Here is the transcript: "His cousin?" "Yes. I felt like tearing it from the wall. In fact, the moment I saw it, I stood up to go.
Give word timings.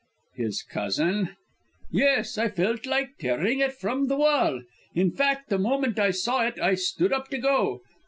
"His 0.33 0.63
cousin?" 0.63 1.35
"Yes. 1.91 2.35
I 2.35 2.49
felt 2.49 2.87
like 2.87 3.19
tearing 3.19 3.59
it 3.59 3.71
from 3.73 4.07
the 4.07 4.15
wall. 4.17 4.61
In 4.95 5.11
fact, 5.11 5.49
the 5.49 5.59
moment 5.59 5.99
I 5.99 6.09
saw 6.09 6.43
it, 6.47 6.59
I 6.59 6.73
stood 6.73 7.13
up 7.13 7.27
to 7.27 7.37
go. 7.37 7.83